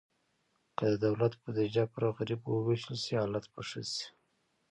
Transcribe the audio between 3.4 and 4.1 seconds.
به ښه شي.